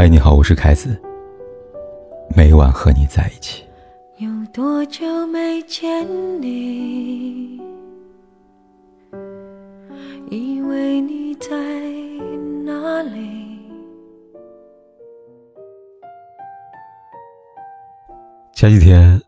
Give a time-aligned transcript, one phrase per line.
[0.00, 0.96] 嗨，你好，我是凯子。
[2.36, 3.64] 每晚和你在一起。
[4.18, 6.06] 有多久没见
[6.40, 7.60] 你？
[10.30, 11.50] 以为你在
[12.64, 13.58] 哪里？
[18.54, 19.20] 前几天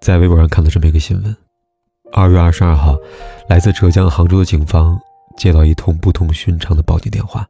[0.00, 1.36] 在微博上看到这么一个新闻：
[2.12, 2.96] 二月二十二号，
[3.46, 4.98] 来自浙江杭州的警方
[5.36, 7.46] 接到一通不同寻常的报警电话。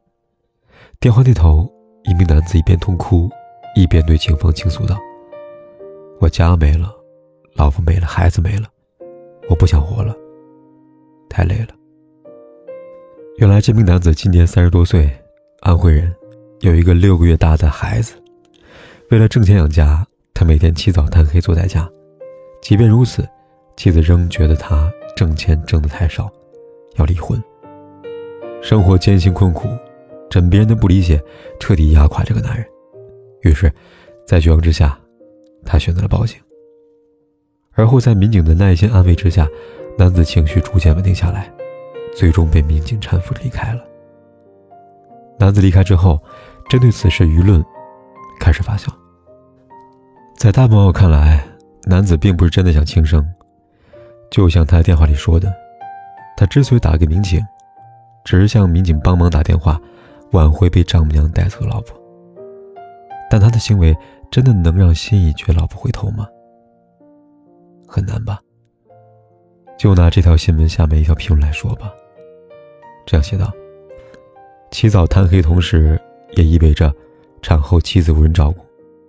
[0.99, 1.71] 电话那头，
[2.07, 3.29] 一名男子一边痛哭，
[3.75, 4.97] 一边对警方倾诉道
[6.21, 6.93] ：“我家没了，
[7.55, 8.67] 老婆没了，孩子没了，
[9.49, 10.15] 我不想活了，
[11.27, 11.69] 太累了。”
[13.37, 15.09] 原来这名男子今年三十多岁，
[15.61, 16.13] 安徽人，
[16.61, 18.13] 有一个六个月大的孩子。
[19.09, 21.89] 为了挣钱养家，他每天起早贪黑做代驾。
[22.61, 23.27] 即便如此，
[23.75, 26.31] 妻子仍觉得他挣钱挣得太少，
[26.97, 27.41] 要离婚。
[28.61, 29.67] 生活艰辛困苦，
[30.35, 31.23] 枕别人的不理解
[31.61, 32.65] 彻底压垮这个男人。
[33.43, 33.71] 于是，
[34.27, 34.99] 在绝望之下，
[35.63, 36.37] 他选择了报警。
[37.71, 39.47] 而后在民警的耐心安慰之下，
[39.97, 41.49] 男子情绪逐渐稳定下来。
[42.17, 43.81] 最终被民警搀扶离开了。
[45.39, 46.21] 男子离开之后，
[46.67, 47.63] 针对此事，舆论
[48.37, 48.89] 开始发酵。
[50.35, 51.47] 在大朋友看来，
[51.85, 53.25] 男子并不是真的想轻生，
[54.29, 55.53] 就像他电话里说的，
[56.35, 57.41] 他之所以打给民警，
[58.25, 59.79] 只是向民警帮忙打电话，
[60.31, 61.99] 挽回被丈母娘带走的老婆。
[63.29, 63.95] 但他的行为
[64.31, 66.27] 真的能让心已决老婆回头吗？
[67.87, 68.39] 很难吧。
[69.77, 71.91] 就拿这条新闻下面一条评论来说吧。
[73.05, 73.51] 这样写道
[74.71, 75.99] ：“起早贪黑，同时
[76.35, 76.93] 也意味着
[77.41, 78.59] 产后妻子无人照顾，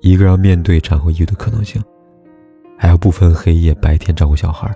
[0.01, 1.83] 一个要面对产后抑郁的可能性，
[2.77, 4.71] 还要不分黑夜白天照顾小孩，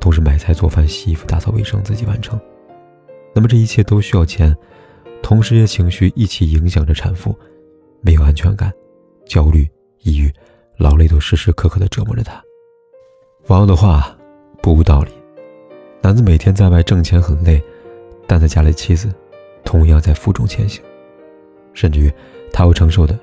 [0.00, 2.38] 同时买菜做饭、洗衣服、打扫卫生自己完成。
[3.34, 4.54] 那么这一切都需要钱，
[5.28, 7.36] 同时也情绪一起影响着产妇，
[8.00, 8.72] 没有安全感，
[9.26, 9.68] 焦虑、
[10.00, 10.32] 抑郁、
[10.78, 12.42] 劳累都时时刻刻的折磨着她。
[13.48, 14.16] 网友的话
[14.62, 15.10] 不无道理，
[16.00, 17.62] 男子每天在外挣钱很累。”
[18.26, 19.12] 但在家里，妻子
[19.64, 20.82] 同样在负重前行，
[21.74, 22.10] 甚至于
[22.50, 23.18] 他要承受的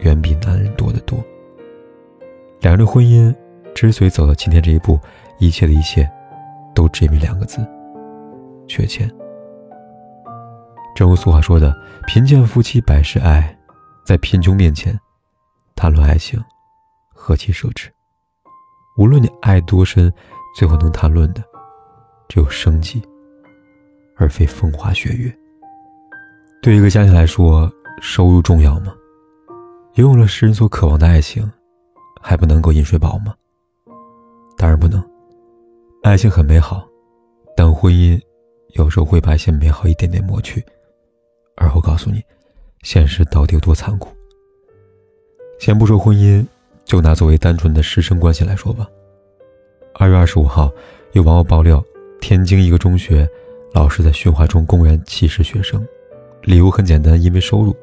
[0.00, 1.22] 远比男人多得多。
[2.60, 3.34] 两人的婚姻
[3.74, 4.98] 之所以走到今天这一步，
[5.38, 6.10] 一切的一切
[6.74, 7.58] 都只因为两个字：
[8.66, 9.14] 缺钱。
[10.94, 11.74] 正如俗话说的
[12.06, 13.56] ：“贫贱夫妻百事哀，
[14.04, 14.98] 在贫穷面前，
[15.74, 16.42] 谈论爱情，
[17.12, 17.88] 何其奢侈。”
[18.96, 20.12] 无论你爱多深，
[20.56, 21.42] 最后能谈论的
[22.28, 23.02] 只有生计。
[24.16, 25.36] 而非风花雪月。
[26.62, 27.68] 对一个家庭来说，
[28.00, 28.94] 收入重要吗？
[29.94, 31.50] 拥有了世人所渴望的爱情，
[32.22, 33.34] 还不能够饮水饱吗？
[34.56, 35.04] 当然不能。
[36.04, 36.86] 爱情很美好，
[37.56, 38.16] 但婚姻
[38.74, 40.64] 有时候会把一些美好一点点抹去，
[41.56, 42.22] 而后告诉你，
[42.82, 44.08] 现实到底有多残酷。
[45.58, 46.44] 先不说婚姻，
[46.84, 48.88] 就拿作为单纯的师生关系来说吧。
[49.94, 50.70] 二月二十五号，
[51.12, 51.82] 有网友爆料，
[52.20, 53.28] 天津一个中学。
[53.72, 55.84] 老师在训话中公然歧视学生，
[56.42, 57.74] 理由很简单，因为收入。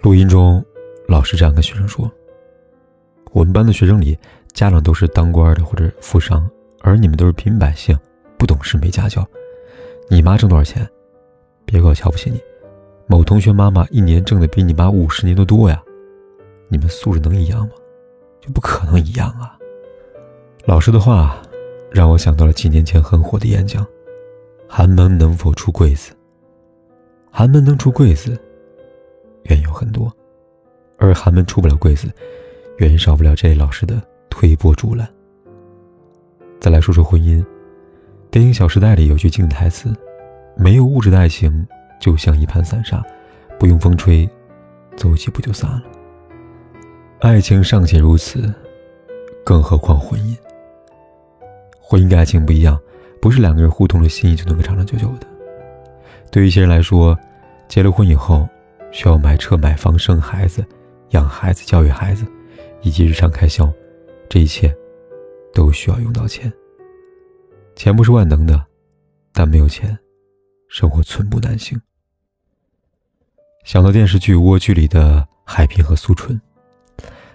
[0.00, 0.64] 录音中，
[1.06, 2.10] 老师这样跟学生说
[3.32, 4.18] ：“我们班的学生里，
[4.54, 6.48] 家长都是当官的或者富商，
[6.80, 7.98] 而你们都是平民百姓，
[8.38, 9.26] 不懂事，没家教。
[10.08, 10.88] 你妈挣多少钱？
[11.66, 12.40] 别怪我瞧不起你。
[13.10, 15.82] 某同学妈妈一年挣的比你妈五十年都多呀。
[16.68, 17.70] 你们素质能一样吗？
[18.40, 19.58] 就不可能一样啊！”
[20.64, 21.36] 老师的话，
[21.90, 23.84] 让我想到了几年前很火的演讲。
[24.68, 26.12] 寒门能否出贵子？
[27.32, 28.40] 寒门能出贵子，
[29.42, 30.12] 原因有很多，
[30.96, 32.08] 而寒门出不了贵子，
[32.78, 35.04] 原因少不了这位老师的推波助澜。
[36.60, 37.44] 再来说说婚姻，
[38.30, 39.92] 电影《小时代》里有句经典台词
[40.56, 41.66] ：“没有物质的爱情，
[42.00, 43.00] 就像一盘散沙，
[43.58, 44.28] 不用风吹，
[44.96, 45.82] 走几步就散了。”
[47.20, 48.52] 爱情尚且如此，
[49.44, 50.36] 更何况婚姻？
[51.80, 52.76] 婚姻跟爱情不一样。
[53.20, 55.26] 不是两个人互通了心意就能够长长久久的。
[56.30, 57.14] 对于一些人来说，
[57.68, 58.48] 结了婚以后，
[58.92, 60.64] 需要买车、买房、生孩子、
[61.10, 62.24] 养孩子、教育孩子，
[62.80, 63.70] 以及日常开销，
[64.26, 64.74] 这一切
[65.52, 66.50] 都需要用到钱。
[67.76, 68.58] 钱不是万能的，
[69.34, 69.94] 但没有钱，
[70.68, 71.78] 生活寸步难行。
[73.64, 76.40] 想到电视剧《蜗居》里的海平和苏春，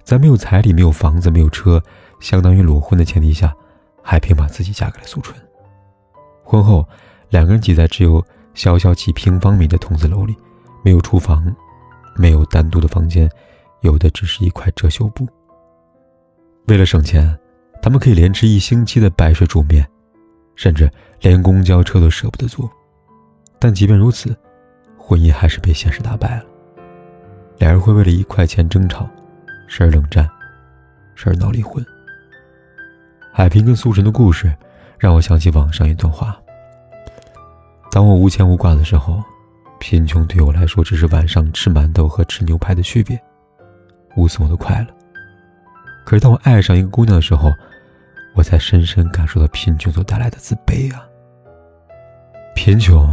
[0.04, 1.82] 在没有彩礼、没有房子、没有车，
[2.20, 3.54] 相当于裸婚的前提下，
[4.02, 5.40] 海平把自己嫁给了苏春。
[6.44, 6.88] 婚后，
[7.30, 8.24] 两个人挤在只有
[8.56, 10.36] 小小几平方米的筒子楼里，
[10.84, 11.56] 没有厨房，
[12.16, 13.30] 没有单独的房间，
[13.82, 15.28] 有的只是一块遮羞布。
[16.68, 17.38] 为了省钱，
[17.84, 19.88] 他们可以连吃一星期的白水煮面，
[20.56, 20.92] 甚至
[21.22, 22.70] 连公交车都舍不得坐。
[23.60, 24.36] 但即便如此，
[25.08, 26.44] 婚姻还是被现实打败了。
[27.60, 29.08] 两人会为了一块钱争吵，
[29.68, 30.28] 时而冷战，
[31.14, 31.86] 时而闹离婚。
[33.32, 34.52] 海平跟苏晨的故事，
[34.98, 36.36] 让我想起网上一段话：
[37.92, 39.24] 当我无牵无挂的时候，
[39.80, 43.22] 贫穷对我来说只是晚上吃馒头和吃牛排的区别，
[44.16, 44.88] 无损我的快乐。
[46.04, 47.54] 可是当我爱上一个姑娘的时候，
[48.34, 51.06] 我才深深感受到贫穷所带来的自卑啊！
[52.56, 53.08] 贫穷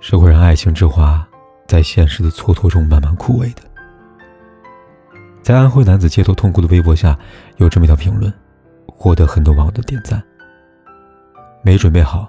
[0.00, 1.26] 是会让爱情之花
[1.66, 3.62] 在现实的蹉跎中慢慢枯萎的。
[5.42, 7.18] 在安徽男子街头痛哭的微博下，
[7.58, 8.32] 有这么一条评论，
[8.86, 10.22] 获得很多网友的点赞。
[11.62, 12.26] 没准备好，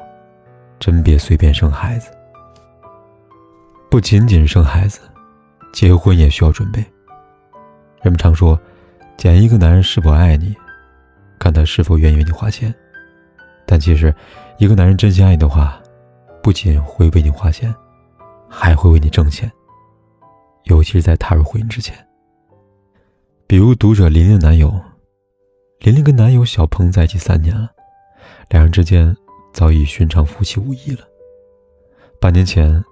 [0.80, 2.12] 真别随便生孩子。
[3.90, 5.00] 不仅仅生孩子，
[5.74, 6.80] 结婚也需要准备。
[8.02, 8.60] 人们常说，
[9.18, 10.56] 检一个男人是否爱你。
[11.40, 12.72] 看他是否愿意为你花钱，
[13.66, 14.14] 但其实，
[14.60, 15.81] 一个男人真心爱你的话，
[16.44, 17.74] 不仅会为你花钱，
[18.50, 19.52] 还会为你挣钱。
[20.66, 21.96] 尤其是在踏入婚姻之前。
[23.48, 24.74] 比如读者琳琳的男友，
[25.80, 27.70] 琳琳跟男友小鹏在一起三年了，
[28.50, 29.16] 两人之间
[29.54, 31.02] 早已寻常夫妻无异了。
[32.20, 32.84] 半年前，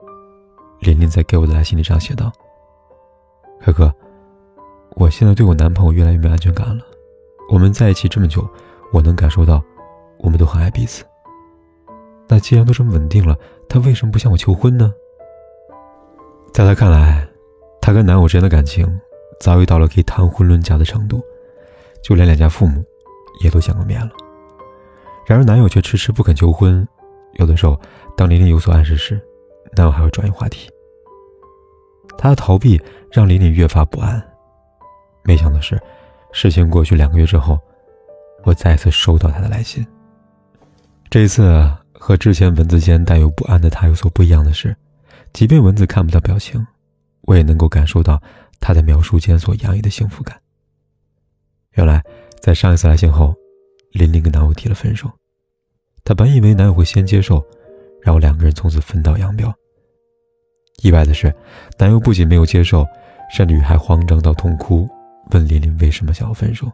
[0.79, 2.31] 琳琳在给我的来信里这样写道
[3.61, 3.93] ：“可可，
[4.95, 6.83] 我现在对我男朋友越来越没安全感了。”
[7.51, 8.47] 我们在一起这么久，
[8.91, 9.63] 我能感受到，
[10.19, 11.03] 我们都很爱彼此。
[12.29, 13.35] 那既然都这么稳定了，
[13.67, 14.93] 他为什么不向我求婚呢？
[16.53, 17.27] 在他看来，
[17.81, 18.87] 他跟男友之间的感情
[19.39, 21.21] 早已到了可以谈婚论嫁的程度，
[22.03, 22.85] 就连两家父母
[23.41, 24.11] 也都见过面了。
[25.25, 26.87] 然而男友却迟迟不肯求婚，
[27.33, 27.79] 有的时候，
[28.15, 29.19] 当琳琳有所暗示时，
[29.75, 30.69] 男友还会转移话题。
[32.17, 32.79] 他的逃避
[33.11, 34.21] 让琳琳越发不安。
[35.23, 35.79] 没想到是。
[36.31, 37.59] 事情过去两个月之后，
[38.43, 39.83] 我再次收到他的来信。
[41.09, 41.67] 这一次
[41.99, 44.75] 和之前文字间带有不安的他有所不一样的是，
[45.33, 46.65] 即便文字看不到表情，
[47.21, 48.19] 我也能够感受到
[48.59, 50.39] 他在描述间所洋溢的幸福感。
[51.73, 52.01] 原来，
[52.41, 53.35] 在上一次来信后，
[53.91, 55.11] 琳琳跟男友提了分手。
[56.03, 57.45] 她本以为男友会先接受，
[58.01, 59.53] 然后两个人从此分道扬镳。
[60.81, 61.31] 意外的是，
[61.77, 62.87] 男友不仅没有接受，
[63.31, 64.89] 甚至还慌张到痛哭。
[65.31, 66.71] 问琳琳为什么想要分手，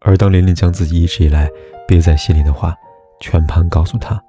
[0.00, 1.50] 而当琳琳将自己一直以来
[1.86, 2.74] 憋在心里的话
[3.20, 4.22] 全盘告诉他，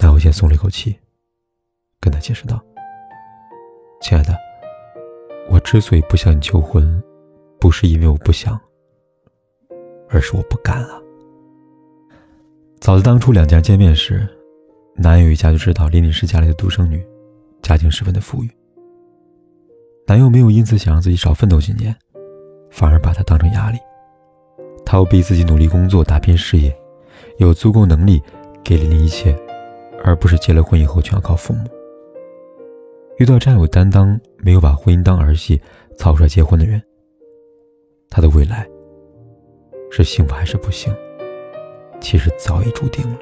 [0.00, 0.98] 男友先松了一口气，
[2.00, 2.60] 跟他解释道
[4.02, 4.36] ：“亲爱的，
[5.48, 7.02] 我之所以不向你求婚，
[7.60, 8.58] 不是因为我不想，
[10.08, 11.00] 而是我不敢啊。”
[12.80, 14.28] 早在当初两家见面时，
[14.96, 17.04] 男友一家就知道琳琳是家里的独生女，
[17.62, 18.50] 家境十分的富裕。
[20.06, 21.94] 男友没有因此想让自己少奋斗几年，
[22.70, 23.78] 反而把她当成压力。
[24.84, 26.76] 他要逼自己努力工作，打拼事业，
[27.38, 28.22] 有足够能力
[28.64, 29.36] 给了你一切，
[30.02, 31.60] 而不是结了婚以后全靠父母。
[33.18, 35.60] 遇到这样有担当、没有把婚姻当儿戏
[35.96, 36.82] 草率结婚的人，
[38.10, 38.66] 他的未来
[39.90, 40.94] 是幸福还是不幸，
[42.00, 43.18] 其实早已注定了。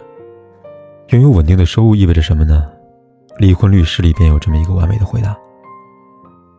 [1.08, 2.68] 拥有稳定的收入意味着什么呢？
[3.38, 5.36] 离婚律师里边有这么一个完美的回答。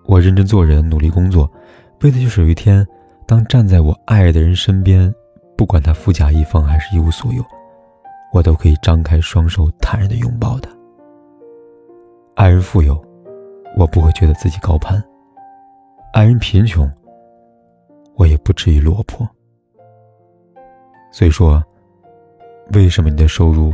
[0.06, 1.50] 我认真做人，努力工作，
[2.02, 2.86] 为的就是有一天，
[3.26, 5.14] 当站在我爱的人身边，
[5.58, 7.44] 不管他富甲一方还是一无所有，
[8.34, 10.70] 我都可以张开双手，坦然的拥抱他。
[12.36, 13.02] 爱人富有，
[13.78, 15.02] 我不会觉得自己高攀；
[16.14, 16.92] 爱人贫穷，
[18.16, 19.28] 我也不至于落魄。
[21.12, 21.64] 所以说，
[22.74, 23.72] 为什么你的收入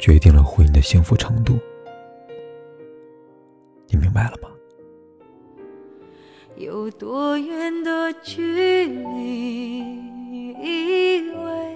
[0.00, 1.56] 决定了婚姻的幸福程度？
[3.88, 4.48] 你明白了吗？
[6.56, 9.78] 有多远的距离，
[10.58, 11.75] 以为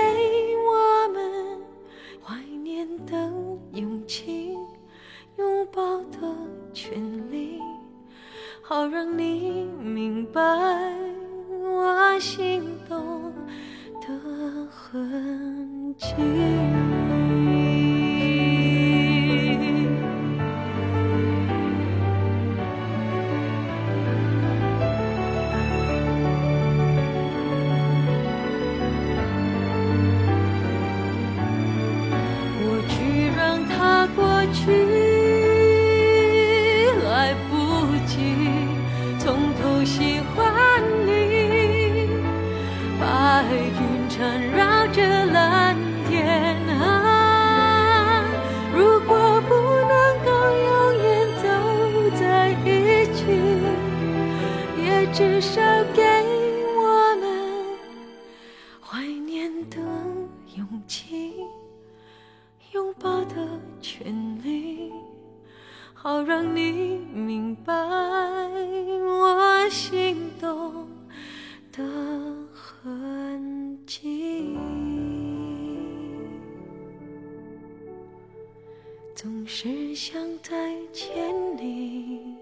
[79.63, 81.13] 只想再见
[81.55, 82.35] 你，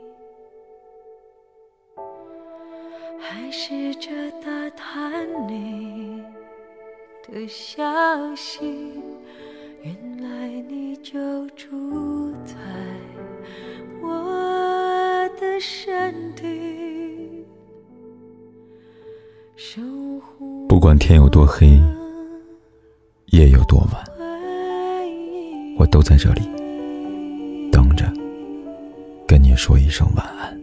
[3.19, 4.09] 还试着
[4.41, 6.23] 打探你
[7.27, 7.83] 的消
[8.37, 8.93] 息。
[9.81, 12.55] 原来你就住在
[14.01, 17.45] 我的身体，
[20.69, 21.67] 不管天有多黑，
[23.33, 24.05] 夜有多晚，
[25.77, 26.58] 我都在这里。
[29.29, 30.58] 跟你说一声晚安。